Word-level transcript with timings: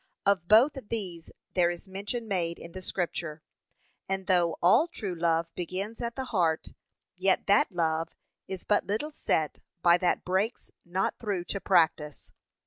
Of 0.25 0.47
both 0.47 0.75
these 0.89 1.29
there 1.53 1.69
is 1.69 1.87
mention 1.87 2.27
made 2.27 2.57
in 2.57 2.71
the 2.71 2.81
scripture; 2.81 3.43
and 4.09 4.25
though 4.25 4.57
all 4.59 4.87
true 4.87 5.13
love 5.13 5.53
begins 5.53 6.01
at 6.01 6.15
the 6.15 6.25
heart, 6.25 6.69
yet 7.17 7.45
that 7.45 7.71
love 7.71 8.15
is 8.47 8.63
but 8.63 8.87
little 8.87 9.11
set 9.11 9.59
by 9.83 9.99
that 9.99 10.25
breaks 10.25 10.71
not 10.83 11.19
through 11.19 11.43
to 11.53 11.61
practice. 11.61 12.31